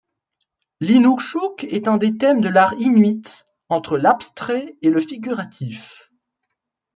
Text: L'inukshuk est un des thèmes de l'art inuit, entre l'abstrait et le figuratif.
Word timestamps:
L'inukshuk 0.79 1.63
est 1.65 1.87
un 1.87 1.97
des 1.97 2.17
thèmes 2.17 2.41
de 2.41 2.49
l'art 2.49 2.73
inuit, 2.79 3.45
entre 3.69 3.99
l'abstrait 3.99 4.75
et 4.81 4.89
le 4.89 4.99
figuratif. 4.99 6.09